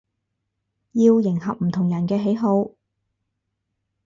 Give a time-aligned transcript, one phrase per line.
[0.93, 2.71] 要迎合唔同人嘅喜好